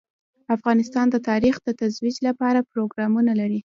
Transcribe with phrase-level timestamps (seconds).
[0.55, 3.59] افغانستان د تاریخ د ترویج لپاره پروګرامونه لري.